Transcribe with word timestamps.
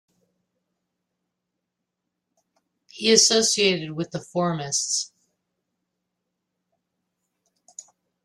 He 2.89 3.11
associated 3.13 3.91
with 3.91 4.09
the 4.09 4.19
Formists. 4.19 5.11